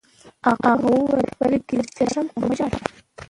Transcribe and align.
هغې 0.45 0.71
وویل: 0.93 1.27
فرګي، 1.37 1.79
زه 1.95 2.03
شرم 2.11 2.25
کوم، 2.31 2.41
مه 2.49 2.55
ژاړه. 2.57 2.77